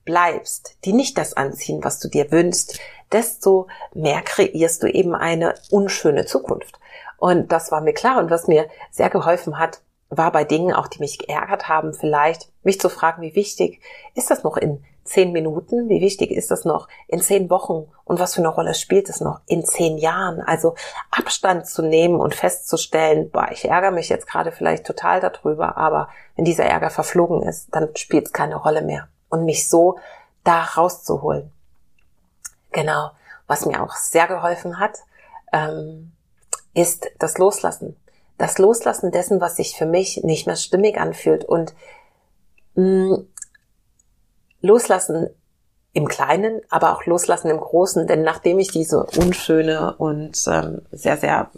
[0.04, 2.78] bleibst, die nicht das anziehen, was du dir wünschst,
[3.12, 6.78] desto mehr kreierst du eben eine unschöne Zukunft.
[7.18, 8.18] Und das war mir klar.
[8.18, 12.50] Und was mir sehr geholfen hat, war bei Dingen auch, die mich geärgert haben, vielleicht
[12.62, 13.80] mich zu fragen, wie wichtig
[14.14, 15.88] ist das noch in zehn Minuten?
[15.88, 17.86] Wie wichtig ist das noch in zehn Wochen?
[18.04, 20.40] Und was für eine Rolle spielt es noch in zehn Jahren?
[20.40, 20.74] Also
[21.10, 26.08] Abstand zu nehmen und festzustellen, boah, ich ärgere mich jetzt gerade vielleicht total darüber, aber
[26.36, 29.99] wenn dieser Ärger verflogen ist, dann spielt es keine Rolle mehr und mich so
[30.45, 31.51] da rauszuholen.
[32.71, 33.11] Genau.
[33.47, 34.99] Was mir auch sehr geholfen hat,
[35.53, 36.12] ähm,
[36.75, 37.97] ist das Loslassen.
[38.38, 41.75] Das Loslassen dessen, was sich für mich nicht mehr stimmig anfühlt und
[42.75, 43.29] mh, mm,
[44.61, 45.31] Loslassen
[45.94, 48.07] im Kleinen, aber auch loslassen im Großen.
[48.07, 51.50] Denn nachdem ich diese unschöne und ähm, sehr, sehr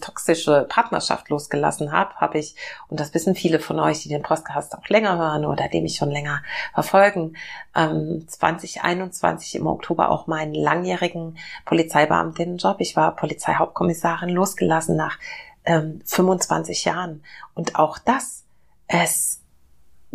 [0.00, 2.54] toxische Partnerschaft losgelassen habe, habe ich,
[2.88, 5.96] und das wissen viele von euch, die den Podcast auch länger hören oder den mich
[5.96, 6.42] schon länger
[6.74, 7.36] verfolgen,
[7.74, 12.80] ähm, 2021 im Oktober auch meinen langjährigen Polizeibeamtinnenjob.
[12.80, 15.18] Ich war Polizeihauptkommissarin losgelassen nach
[15.64, 17.24] ähm, 25 Jahren.
[17.54, 18.44] Und auch das,
[18.86, 19.40] es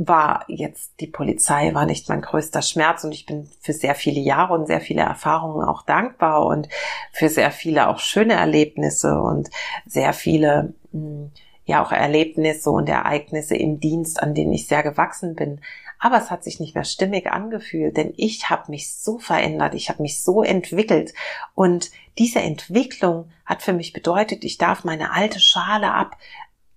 [0.07, 4.19] war jetzt die Polizei, war nicht mein größter Schmerz und ich bin für sehr viele
[4.19, 6.69] Jahre und sehr viele Erfahrungen auch dankbar und
[7.11, 9.49] für sehr viele auch schöne Erlebnisse und
[9.85, 11.31] sehr viele, hm,
[11.65, 15.61] ja auch Erlebnisse und Ereignisse im Dienst, an denen ich sehr gewachsen bin.
[15.99, 19.89] Aber es hat sich nicht mehr stimmig angefühlt, denn ich habe mich so verändert, ich
[19.89, 21.13] habe mich so entwickelt
[21.53, 26.17] und diese Entwicklung hat für mich bedeutet, ich darf meine alte Schale ab,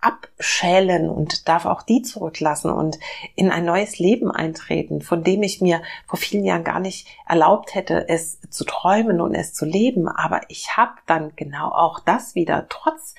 [0.04, 2.98] abschälen und darf auch die zurücklassen und
[3.34, 7.74] in ein neues Leben eintreten, von dem ich mir vor vielen Jahren gar nicht erlaubt
[7.74, 10.06] hätte, es zu träumen und es zu leben.
[10.08, 13.14] Aber ich habe dann genau auch das wieder, trotz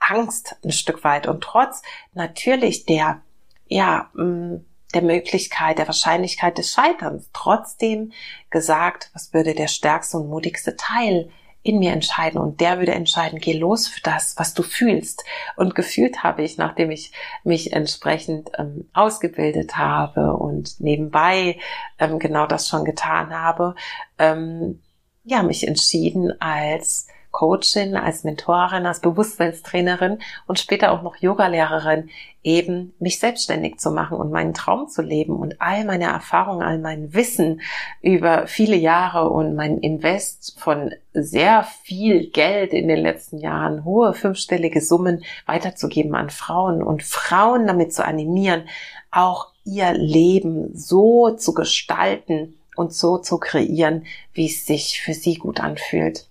[0.00, 1.82] Angst ein Stück weit und trotz
[2.14, 3.20] natürlich der,
[3.68, 4.56] ja, mm,
[4.92, 8.12] der Möglichkeit, der Wahrscheinlichkeit des Scheiterns, trotzdem
[8.50, 11.30] gesagt, was würde der stärkste und mutigste Teil
[11.64, 15.24] in mir entscheiden und der würde entscheiden, geh los für das, was du fühlst.
[15.56, 17.10] Und gefühlt habe ich, nachdem ich
[17.42, 21.58] mich entsprechend ähm, ausgebildet habe und nebenbei
[21.98, 23.74] ähm, genau das schon getan habe,
[24.18, 24.82] ähm,
[25.24, 32.08] ja, mich entschieden als Coachin, als Mentorin, als Bewusstseinstrainerin und später auch noch Yogalehrerin
[32.44, 36.78] eben mich selbstständig zu machen und meinen Traum zu leben und all meine Erfahrungen, all
[36.78, 37.60] mein Wissen
[38.02, 44.14] über viele Jahre und mein Invest von sehr viel Geld in den letzten Jahren, hohe
[44.14, 48.68] fünfstellige Summen weiterzugeben an Frauen und Frauen damit zu animieren,
[49.10, 55.34] auch ihr Leben so zu gestalten und so zu kreieren, wie es sich für sie
[55.34, 56.28] gut anfühlt.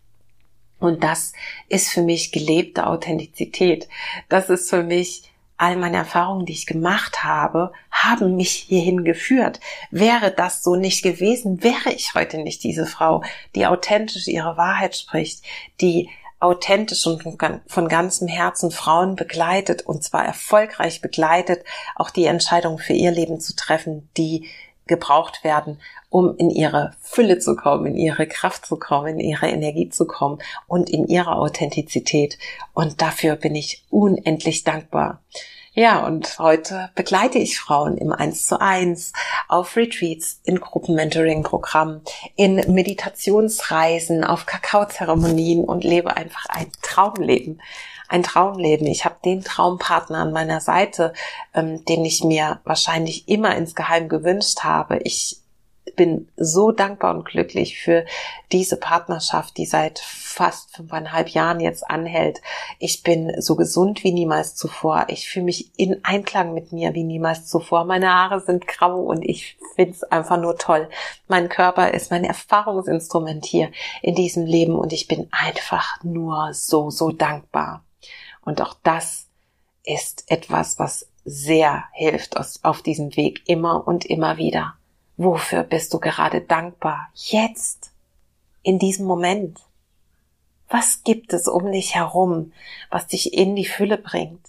[0.83, 1.31] Und das
[1.69, 3.87] ist für mich gelebte Authentizität.
[4.27, 9.61] Das ist für mich all meine Erfahrungen, die ich gemacht habe, haben mich hierhin geführt.
[9.91, 13.23] Wäre das so nicht gewesen, wäre ich heute nicht diese Frau,
[13.55, 15.45] die authentisch ihre Wahrheit spricht,
[15.79, 16.09] die
[16.41, 17.23] authentisch und
[17.67, 21.63] von ganzem Herzen Frauen begleitet und zwar erfolgreich begleitet,
[21.95, 24.49] auch die Entscheidung für ihr Leben zu treffen, die
[24.85, 25.79] gebraucht werden,
[26.13, 30.05] um in ihre Fülle zu kommen, in ihre Kraft zu kommen, in ihre Energie zu
[30.05, 32.37] kommen und in ihre Authentizität.
[32.75, 35.23] Und dafür bin ich unendlich dankbar.
[35.73, 39.11] Ja, und heute begleite ich Frauen im 1 zu 1
[39.47, 42.01] auf Retreats, in Gruppenmentoring-Programmen,
[42.35, 47.59] in Meditationsreisen, auf Kakaozeremonien und lebe einfach ein Traumleben
[48.09, 48.85] ein Traumleben.
[48.85, 51.13] Ich habe den Traumpartner an meiner Seite,
[51.55, 54.99] ähm, den ich mir wahrscheinlich immer insgeheim gewünscht habe.
[54.99, 55.42] Ich
[55.95, 58.05] bin so dankbar und glücklich für
[58.51, 62.41] diese Partnerschaft, die seit fast fünfeinhalb Jahren jetzt anhält.
[62.79, 65.05] Ich bin so gesund wie niemals zuvor.
[65.09, 67.85] Ich fühle mich in Einklang mit mir wie niemals zuvor.
[67.85, 70.89] Meine Haare sind grau und ich finde es einfach nur toll.
[71.27, 76.89] Mein Körper ist mein Erfahrungsinstrument hier in diesem Leben und ich bin einfach nur so,
[76.89, 77.83] so dankbar.
[78.41, 79.27] Und auch das
[79.83, 84.75] ist etwas, was sehr hilft auf diesem Weg immer und immer wieder.
[85.17, 87.09] Wofür bist du gerade dankbar?
[87.13, 87.91] Jetzt,
[88.63, 89.59] in diesem Moment.
[90.69, 92.51] Was gibt es um dich herum,
[92.89, 94.47] was dich in die Fülle bringt?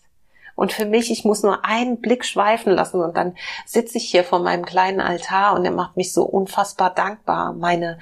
[0.54, 4.24] Und für mich, ich muss nur einen Blick schweifen lassen und dann sitze ich hier
[4.24, 7.52] vor meinem kleinen Altar und er macht mich so unfassbar dankbar.
[7.52, 7.98] Meine,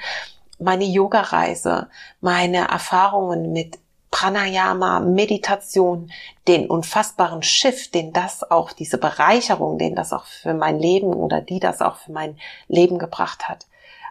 [0.58, 1.88] meine Yoga-Reise,
[2.20, 3.78] meine Erfahrungen mit
[4.12, 6.12] Pranayama, Meditation,
[6.46, 11.40] den unfassbaren Shift, den das auch, diese Bereicherung, den das auch für mein Leben oder
[11.40, 13.66] die das auch für mein Leben gebracht hat.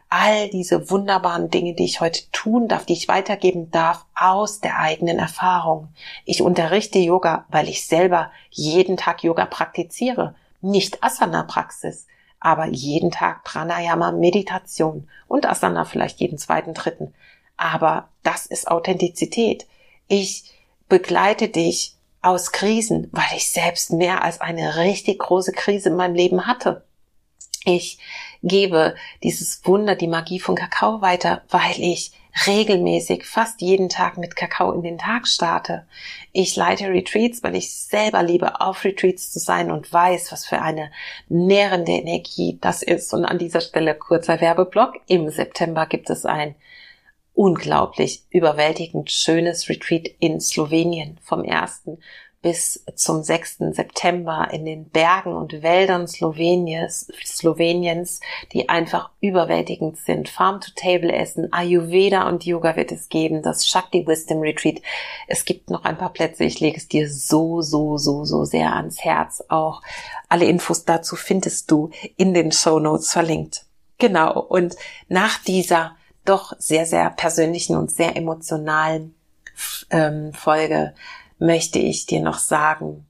[0.10, 4.80] All diese wunderbaren Dinge, die ich heute tun darf, die ich weitergeben darf aus der
[4.80, 5.90] eigenen Erfahrung.
[6.26, 10.36] Ich unterrichte Yoga, weil ich selber jeden Tag Yoga praktiziere.
[10.62, 12.08] Nicht Asana-Praxis,
[12.40, 17.14] aber jeden Tag Pranayama, Meditation und Asana vielleicht jeden zweiten, dritten.
[17.56, 19.68] Aber das ist Authentizität.
[20.14, 20.44] Ich
[20.90, 26.16] begleite dich aus Krisen, weil ich selbst mehr als eine richtig große Krise in meinem
[26.16, 26.84] Leben hatte.
[27.64, 27.98] Ich
[28.44, 32.12] gebe dieses Wunder, die Magie von Kakao weiter, weil ich
[32.46, 35.88] regelmäßig fast jeden Tag mit Kakao in den Tag starte.
[36.34, 40.62] Ich leite Retreats, weil ich selber liebe, auf Retreats zu sein und weiß, was für
[40.62, 40.92] eine
[41.30, 43.14] nährende Energie das ist.
[43.14, 44.96] Und an dieser Stelle kurzer Werbeblock.
[45.08, 46.56] Im September gibt es ein
[47.34, 51.84] unglaublich überwältigend schönes Retreat in Slowenien vom 1.
[52.42, 53.58] bis zum 6.
[53.72, 58.20] September in den Bergen und Wäldern Sloweniens, Sloweniens,
[58.52, 60.28] die einfach überwältigend sind.
[60.28, 64.82] Farm-to-Table-Essen, Ayurveda und Yoga wird es geben, das Shakti Wisdom Retreat.
[65.28, 66.44] Es gibt noch ein paar Plätze.
[66.44, 69.44] Ich lege es dir so, so, so, so sehr ans Herz.
[69.50, 69.84] Auch
[70.28, 73.66] alle Infos dazu findest du in den Show Notes verlinkt.
[74.00, 74.42] Genau.
[74.42, 74.76] Und
[75.10, 75.96] nach dieser
[76.26, 79.16] doch sehr, sehr persönlichen und sehr emotionalen
[79.90, 80.94] ähm, Folge
[81.40, 83.06] möchte ich dir noch sagen,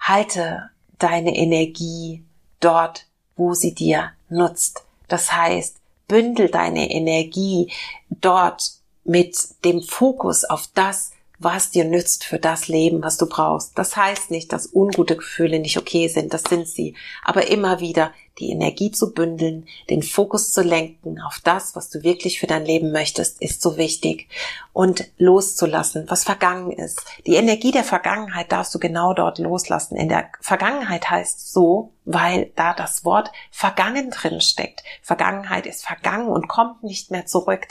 [0.00, 2.24] halte deine Energie
[2.60, 3.06] dort,
[3.36, 4.84] wo sie dir nutzt.
[5.08, 5.76] Das heißt,
[6.08, 7.70] bündel deine Energie
[8.08, 8.72] dort
[9.04, 13.78] mit dem Fokus auf das, was dir nützt für das Leben, was du brauchst.
[13.78, 16.94] Das heißt nicht, dass ungute Gefühle nicht okay sind, das sind sie.
[17.24, 22.02] Aber immer wieder die Energie zu bündeln, den Fokus zu lenken auf das, was du
[22.02, 24.28] wirklich für dein Leben möchtest, ist so wichtig.
[24.72, 27.02] Und loszulassen, was vergangen ist.
[27.26, 29.96] Die Energie der Vergangenheit darfst du genau dort loslassen.
[29.96, 34.82] In der Vergangenheit heißt so, weil da das Wort vergangen drin steckt.
[35.02, 37.66] Vergangenheit ist vergangen und kommt nicht mehr zurück.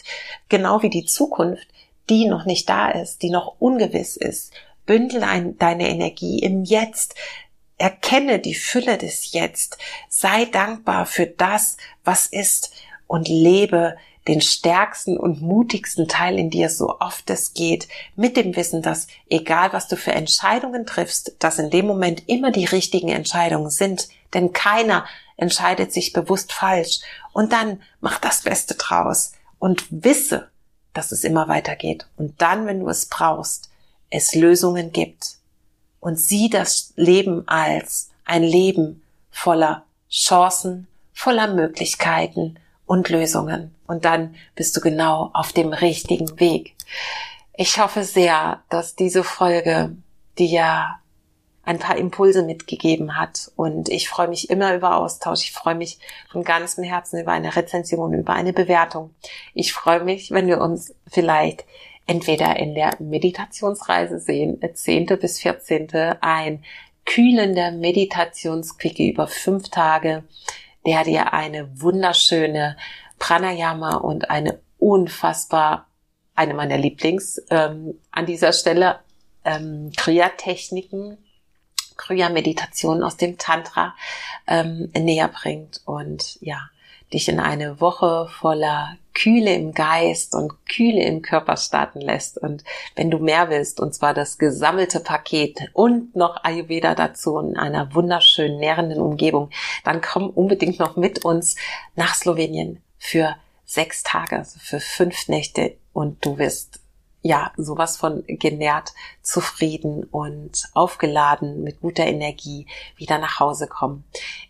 [0.49, 1.67] Genau wie die Zukunft
[2.09, 4.51] die noch nicht da ist, die noch ungewiss ist.
[4.85, 7.15] Bündel ein, deine Energie im Jetzt.
[7.77, 9.77] Erkenne die Fülle des Jetzt.
[10.09, 12.71] Sei dankbar für das, was ist
[13.07, 13.97] und lebe
[14.27, 19.07] den stärksten und mutigsten Teil in dir, so oft es geht, mit dem Wissen, dass
[19.29, 24.09] egal was du für Entscheidungen triffst, dass in dem Moment immer die richtigen Entscheidungen sind,
[24.33, 25.05] denn keiner
[25.37, 27.01] entscheidet sich bewusst falsch.
[27.33, 30.49] Und dann mach das Beste draus und wisse,
[30.95, 32.07] dass es immer weitergeht.
[32.17, 33.69] Und dann, wenn du es brauchst,
[34.09, 35.35] es Lösungen gibt.
[35.99, 43.75] Und sieh das Leben als ein Leben voller Chancen, voller Möglichkeiten und Lösungen.
[43.87, 46.75] Und dann bist du genau auf dem richtigen Weg.
[47.55, 49.95] Ich hoffe sehr, dass diese Folge
[50.37, 50.95] dir
[51.65, 53.51] ein paar Impulse mitgegeben hat.
[53.55, 55.43] Und ich freue mich immer über Austausch.
[55.43, 55.99] Ich freue mich
[56.31, 59.13] von ganzem Herzen über eine Rezension, über eine Bewertung.
[59.53, 61.65] Ich freue mich, wenn wir uns vielleicht
[62.07, 65.07] entweder in der Meditationsreise sehen, 10.
[65.19, 65.89] bis 14.
[66.21, 66.63] ein
[67.05, 70.23] kühlender Meditationsquickie über fünf Tage,
[70.85, 72.77] der dir eine wunderschöne
[73.17, 75.87] Pranayama und eine unfassbar,
[76.35, 78.99] eine meiner Lieblings ähm, an dieser Stelle,
[79.43, 81.17] ähm, Kriya-Techniken
[81.97, 83.95] Kriya-Meditation aus dem Tantra
[84.47, 86.69] ähm, näher bringt und ja,
[87.13, 92.37] dich in eine Woche voller Kühle im Geist und Kühle im Körper starten lässt.
[92.37, 92.63] Und
[92.95, 97.93] wenn du mehr willst, und zwar das gesammelte Paket und noch Ayurveda dazu in einer
[97.93, 99.49] wunderschönen, nährenden Umgebung,
[99.83, 101.55] dann komm unbedingt noch mit uns
[101.95, 103.35] nach Slowenien für
[103.65, 106.81] sechs Tage, also für fünf Nächte und du wirst
[107.25, 112.67] ja, sowas von genährt, zufrieden und aufgeladen mit guter Energie
[112.97, 114.03] wieder nach Hause kommen.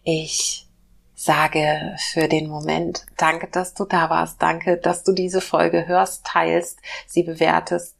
[0.03, 0.67] Ich
[1.15, 6.25] sage für den Moment, danke, dass du da warst, danke, dass du diese Folge hörst,
[6.25, 7.95] teilst, sie bewertest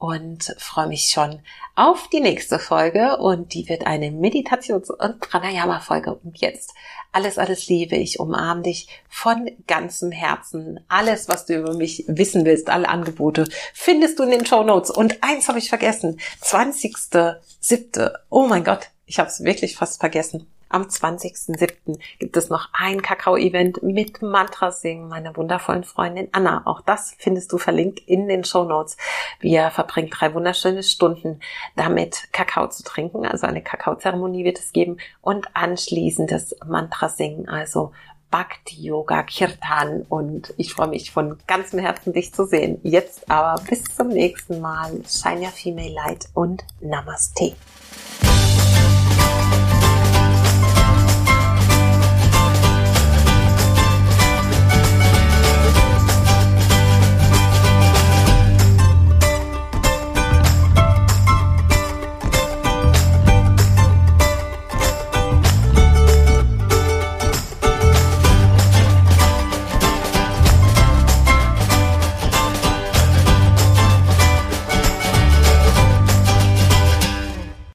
[0.00, 1.40] und freue mich schon
[1.76, 6.14] auf die nächste Folge und die wird eine Meditations- und Pranayama-Folge.
[6.14, 6.72] Und jetzt
[7.12, 7.96] alles, alles Liebe.
[7.96, 10.80] Ich umarme dich von ganzem Herzen.
[10.88, 14.90] Alles, was du über mich wissen willst, alle Angebote, findest du in den Show Notes.
[14.90, 16.18] Und eins habe ich vergessen.
[16.42, 18.10] 20.07.
[18.30, 20.50] Oh mein Gott, ich habe es wirklich fast vergessen.
[20.72, 21.98] Am 20.07.
[22.20, 26.62] gibt es noch ein Kakao-Event mit Mantra singen meiner wundervollen Freundin Anna.
[26.64, 28.96] Auch das findest du verlinkt in den Show Notes.
[29.40, 31.40] Wir verbringen drei wunderschöne Stunden
[31.74, 33.26] damit, Kakao zu trinken.
[33.26, 37.48] Also eine Kakaozeremonie wird es geben und anschließend das Mantra singen.
[37.48, 37.90] Also
[38.30, 42.78] Bhakti Yoga Kirtan und ich freue mich von ganzem Herzen dich zu sehen.
[42.84, 45.00] Jetzt aber bis zum nächsten Mal.
[45.08, 47.56] Shine your Female Light und Namaste.